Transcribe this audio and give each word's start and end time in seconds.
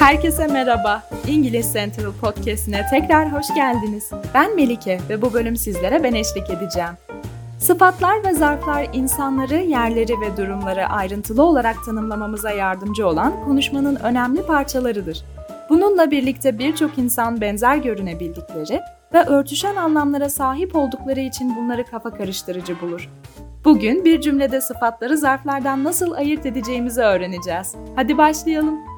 Herkese 0.00 0.46
merhaba. 0.46 1.02
İngiliz 1.28 1.72
Central 1.72 2.12
Podcast'ine 2.20 2.86
tekrar 2.90 3.32
hoş 3.32 3.54
geldiniz. 3.54 4.10
Ben 4.34 4.56
Melike 4.56 5.00
ve 5.08 5.22
bu 5.22 5.32
bölüm 5.32 5.56
sizlere 5.56 6.02
ben 6.02 6.14
eşlik 6.14 6.50
edeceğim. 6.50 6.90
Sıfatlar 7.58 8.24
ve 8.24 8.34
zarflar 8.34 8.86
insanları, 8.92 9.56
yerleri 9.56 10.20
ve 10.20 10.36
durumları 10.36 10.86
ayrıntılı 10.86 11.42
olarak 11.42 11.84
tanımlamamıza 11.84 12.50
yardımcı 12.50 13.06
olan 13.06 13.44
konuşmanın 13.44 13.96
önemli 13.96 14.42
parçalarıdır. 14.42 15.24
Bununla 15.68 16.10
birlikte 16.10 16.58
birçok 16.58 16.98
insan 16.98 17.40
benzer 17.40 17.76
görünebildikleri 17.76 18.80
ve 19.14 19.22
örtüşen 19.22 19.76
anlamlara 19.76 20.28
sahip 20.28 20.76
oldukları 20.76 21.20
için 21.20 21.56
bunları 21.56 21.84
kafa 21.84 22.10
karıştırıcı 22.10 22.80
bulur. 22.80 23.08
Bugün 23.64 24.04
bir 24.04 24.20
cümlede 24.20 24.60
sıfatları 24.60 25.18
zarflardan 25.18 25.84
nasıl 25.84 26.12
ayırt 26.12 26.46
edeceğimizi 26.46 27.00
öğreneceğiz. 27.00 27.74
Hadi 27.96 28.18
başlayalım. 28.18 28.89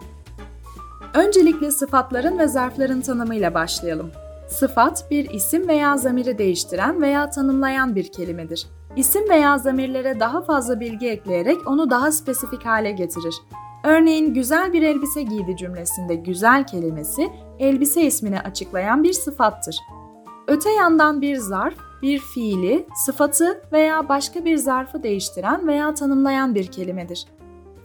Öncelikle 1.15 1.71
sıfatların 1.71 2.39
ve 2.39 2.49
zarfların 2.49 3.01
tanımıyla 3.01 3.55
başlayalım. 3.55 4.11
Sıfat, 4.49 5.11
bir 5.11 5.31
isim 5.31 5.69
veya 5.69 5.97
zamiri 5.97 6.39
değiştiren 6.39 7.03
veya 7.03 7.31
tanımlayan 7.31 7.95
bir 7.95 8.13
kelimedir. 8.13 8.67
İsim 8.97 9.29
veya 9.29 9.59
zamirlere 9.59 10.21
daha 10.21 10.43
fazla 10.43 10.81
bilgi 10.81 11.09
ekleyerek 11.09 11.69
onu 11.69 11.91
daha 11.91 12.13
spesifik 12.13 12.67
hale 12.67 12.91
getirir. 12.91 13.35
Örneğin 13.85 14.35
güzel 14.35 14.73
bir 14.73 14.83
elbise 14.83 15.23
giydi 15.23 15.57
cümlesinde 15.57 16.15
güzel 16.15 16.67
kelimesi 16.67 17.31
elbise 17.59 18.03
ismini 18.03 18.41
açıklayan 18.41 19.03
bir 19.03 19.13
sıfattır. 19.13 19.77
Öte 20.47 20.71
yandan 20.71 21.21
bir 21.21 21.37
zarf, 21.37 21.77
bir 22.03 22.19
fiili, 22.19 22.87
sıfatı 23.07 23.63
veya 23.73 24.09
başka 24.09 24.45
bir 24.45 24.57
zarfı 24.57 25.03
değiştiren 25.03 25.69
veya 25.69 25.95
tanımlayan 25.95 26.55
bir 26.55 26.67
kelimedir. 26.67 27.27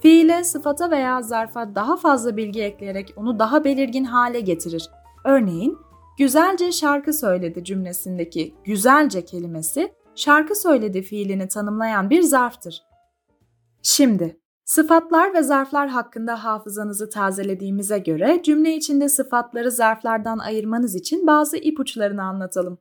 Fiile, 0.08 0.44
sıfata 0.44 0.92
veya 0.92 1.22
zarfa 1.22 1.76
daha 1.76 1.98
fazla 1.98 2.38
bilgi 2.38 2.62
ekleyerek 2.62 3.14
onu 3.16 3.40
daha 3.40 3.64
belirgin 3.64 4.04
hale 4.04 4.40
getirir. 4.40 4.90
Örneğin, 5.26 5.78
güzelce 6.18 6.72
şarkı 6.72 7.14
söyledi 7.14 7.64
cümlesindeki 7.64 8.56
güzelce 8.64 9.26
kelimesi 9.26 9.94
şarkı 10.16 10.56
söyledi 10.56 11.02
fiilini 11.02 11.48
tanımlayan 11.48 12.10
bir 12.10 12.22
zarftır. 12.22 12.84
Şimdi, 13.82 14.40
sıfatlar 14.66 15.34
ve 15.34 15.44
zarflar 15.44 15.88
hakkında 15.90 16.44
hafızanızı 16.44 17.10
tazelediğimize 17.10 18.00
göre 18.00 18.42
cümle 18.44 18.76
içinde 18.76 19.10
sıfatları 19.10 19.72
zarflardan 19.72 20.38
ayırmanız 20.38 20.96
için 20.96 21.28
bazı 21.28 21.58
ipuçlarını 21.58 22.24
anlatalım. 22.24 22.78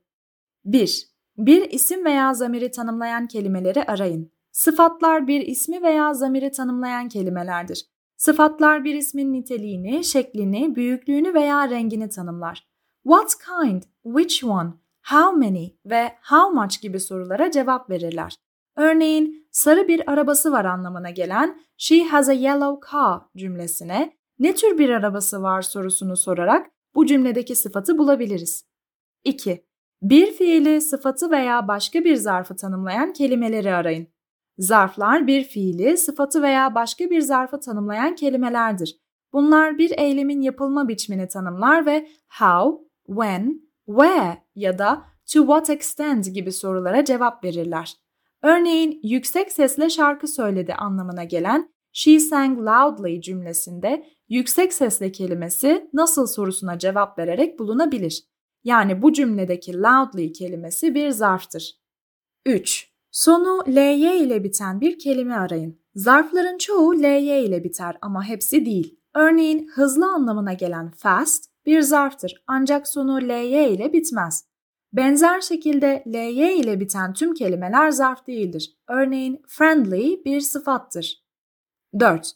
1. 0.65 1.07
Bir 1.37 1.71
isim 1.71 2.05
veya 2.05 2.33
zamiri 2.33 2.71
tanımlayan 2.71 3.27
kelimeleri 3.27 3.83
arayın. 3.83 4.36
Sıfatlar 4.51 5.27
bir 5.27 5.41
ismi 5.41 5.81
veya 5.81 6.13
zamiri 6.13 6.51
tanımlayan 6.51 7.09
kelimelerdir. 7.09 7.85
Sıfatlar 8.17 8.83
bir 8.83 8.95
ismin 8.95 9.33
niteliğini, 9.33 10.03
şeklini, 10.03 10.75
büyüklüğünü 10.75 11.33
veya 11.33 11.69
rengini 11.69 12.09
tanımlar. 12.09 12.67
What 13.03 13.33
kind, 13.45 13.83
which 14.03 14.43
one, 14.43 14.69
how 15.09 15.37
many 15.37 15.69
ve 15.85 16.13
how 16.29 16.61
much 16.61 16.81
gibi 16.81 16.99
sorulara 16.99 17.51
cevap 17.51 17.89
verirler. 17.89 18.35
Örneğin 18.75 19.47
sarı 19.51 19.87
bir 19.87 20.11
arabası 20.11 20.51
var 20.51 20.65
anlamına 20.65 21.09
gelen 21.09 21.59
she 21.77 22.03
has 22.03 22.29
a 22.29 22.33
yellow 22.33 22.91
car 22.91 23.21
cümlesine 23.37 24.17
ne 24.39 24.55
tür 24.55 24.77
bir 24.77 24.89
arabası 24.89 25.41
var 25.41 25.61
sorusunu 25.61 26.17
sorarak 26.17 26.71
bu 26.95 27.05
cümledeki 27.05 27.55
sıfatı 27.55 27.97
bulabiliriz. 27.97 28.65
2. 29.23 29.65
Bir 30.01 30.31
fiili, 30.31 30.81
sıfatı 30.81 31.31
veya 31.31 31.67
başka 31.67 32.03
bir 32.03 32.15
zarfı 32.15 32.55
tanımlayan 32.55 33.13
kelimeleri 33.13 33.73
arayın. 33.73 34.07
Zarflar 34.57 35.27
bir 35.27 35.43
fiili, 35.43 35.97
sıfatı 35.97 36.41
veya 36.41 36.75
başka 36.75 37.09
bir 37.09 37.21
zarfı 37.21 37.59
tanımlayan 37.59 38.15
kelimelerdir. 38.15 38.97
Bunlar 39.33 39.77
bir 39.77 39.91
eylemin 39.97 40.41
yapılma 40.41 40.87
biçimini 40.87 41.27
tanımlar 41.27 41.85
ve 41.85 42.07
how, 42.39 42.85
when, 43.07 43.61
where 43.85 44.37
ya 44.55 44.79
da 44.79 45.03
to 45.33 45.39
what 45.39 45.69
extent 45.69 46.33
gibi 46.33 46.51
sorulara 46.51 47.05
cevap 47.05 47.43
verirler. 47.43 47.93
Örneğin 48.43 48.99
yüksek 49.03 49.51
sesle 49.51 49.89
şarkı 49.89 50.27
söyledi 50.27 50.73
anlamına 50.73 51.23
gelen 51.23 51.69
she 51.91 52.19
sang 52.19 52.59
loudly 52.59 53.21
cümlesinde 53.21 54.05
yüksek 54.29 54.73
sesle 54.73 55.11
kelimesi 55.11 55.89
nasıl 55.93 56.27
sorusuna 56.27 56.79
cevap 56.79 57.19
vererek 57.19 57.59
bulunabilir. 57.59 58.23
Yani 58.63 59.01
bu 59.01 59.13
cümledeki 59.13 59.73
loudly 59.73 60.31
kelimesi 60.31 60.95
bir 60.95 61.09
zarftır. 61.09 61.79
3. 62.45 62.86
Sonu 63.11 63.63
ly 63.67 64.23
ile 64.23 64.43
biten 64.43 64.81
bir 64.81 64.99
kelime 64.99 65.35
arayın. 65.35 65.79
Zarfların 65.95 66.57
çoğu 66.57 66.95
ly 66.95 67.45
ile 67.45 67.63
biter 67.63 67.97
ama 68.01 68.23
hepsi 68.23 68.65
değil. 68.65 68.99
Örneğin 69.15 69.67
hızlı 69.67 70.05
anlamına 70.05 70.53
gelen 70.53 70.91
fast 70.91 71.45
bir 71.65 71.81
zarftır 71.81 72.43
ancak 72.47 72.87
sonu 72.87 73.21
ly 73.21 73.73
ile 73.73 73.93
bitmez. 73.93 74.47
Benzer 74.93 75.41
şekilde 75.41 76.03
ly 76.07 76.59
ile 76.59 76.79
biten 76.79 77.13
tüm 77.13 77.33
kelimeler 77.33 77.91
zarf 77.91 78.27
değildir. 78.27 78.77
Örneğin 78.87 79.41
friendly 79.47 80.25
bir 80.25 80.41
sıfattır. 80.41 81.23
4. 81.99 82.31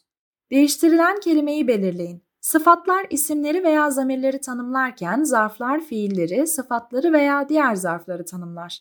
Değiştirilen 0.50 1.20
kelimeyi 1.20 1.68
belirleyin. 1.68 2.22
Sıfatlar 2.40 3.06
isimleri 3.10 3.64
veya 3.64 3.90
zamirleri 3.90 4.40
tanımlarken 4.40 5.22
zarflar 5.22 5.80
fiilleri, 5.80 6.46
sıfatları 6.46 7.12
veya 7.12 7.48
diğer 7.48 7.74
zarfları 7.74 8.24
tanımlar. 8.24 8.80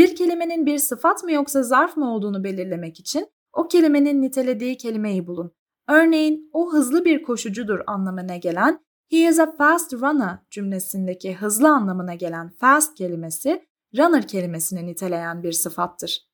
Bir 0.00 0.16
kelimenin 0.16 0.66
bir 0.66 0.78
sıfat 0.78 1.24
mı 1.24 1.32
yoksa 1.32 1.62
zarf 1.62 1.96
mı 1.96 2.14
olduğunu 2.14 2.44
belirlemek 2.44 3.00
için 3.00 3.26
o 3.52 3.68
kelimenin 3.68 4.22
nitelediği 4.22 4.76
kelimeyi 4.76 5.26
bulun. 5.26 5.52
Örneğin 5.88 6.50
o 6.52 6.72
hızlı 6.72 7.04
bir 7.04 7.22
koşucudur 7.22 7.80
anlamına 7.86 8.36
gelen 8.36 8.84
he 9.10 9.16
is 9.16 9.38
a 9.38 9.56
fast 9.56 9.94
runner 9.94 10.38
cümlesindeki 10.50 11.34
hızlı 11.34 11.68
anlamına 11.68 12.14
gelen 12.14 12.50
fast 12.50 12.94
kelimesi 12.94 13.66
runner 13.98 14.28
kelimesini 14.28 14.86
niteleyen 14.86 15.42
bir 15.42 15.52
sıfattır. 15.52 16.28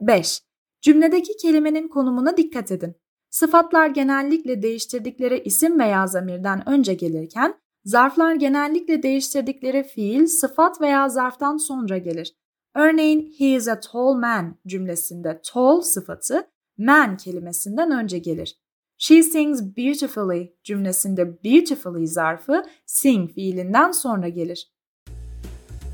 5. 0.00 0.42
Cümledeki 0.82 1.36
kelimenin 1.36 1.88
konumuna 1.88 2.36
dikkat 2.36 2.72
edin. 2.72 2.94
Sıfatlar 3.30 3.86
genellikle 3.86 4.62
değiştirdikleri 4.62 5.38
isim 5.38 5.78
veya 5.78 6.06
zamirden 6.06 6.68
önce 6.68 6.94
gelirken, 6.94 7.54
zarflar 7.84 8.34
genellikle 8.34 9.02
değiştirdikleri 9.02 9.82
fiil, 9.82 10.26
sıfat 10.26 10.80
veya 10.80 11.08
zarftan 11.08 11.56
sonra 11.56 11.98
gelir. 11.98 12.32
Örneğin 12.76 13.34
he 13.38 13.46
is 13.46 13.68
a 13.68 13.80
tall 13.80 14.14
man 14.14 14.56
cümlesinde 14.66 15.40
tall 15.52 15.80
sıfatı 15.80 16.46
man 16.78 17.16
kelimesinden 17.16 17.90
önce 17.90 18.18
gelir. 18.18 18.56
She 18.98 19.22
sings 19.22 19.62
beautifully 19.62 20.56
cümlesinde 20.64 21.44
beautifully 21.44 22.06
zarfı 22.06 22.64
sing 22.86 23.30
fiilinden 23.32 23.90
sonra 23.90 24.28
gelir. 24.28 24.72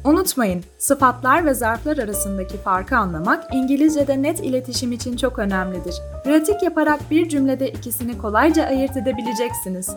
Unutmayın, 0.05 0.63
sıfatlar 0.79 1.47
ve 1.47 1.55
zarflar 1.55 1.99
arasındaki 1.99 2.57
farkı 2.57 2.97
anlamak 2.97 3.55
İngilizce'de 3.55 4.23
net 4.23 4.41
iletişim 4.41 4.93
için 4.93 5.17
çok 5.17 5.39
önemlidir. 5.39 5.95
Pratik 6.25 6.63
yaparak 6.63 7.11
bir 7.11 7.29
cümlede 7.29 7.69
ikisini 7.69 8.19
kolayca 8.19 8.65
ayırt 8.65 8.97
edebileceksiniz. 8.97 9.97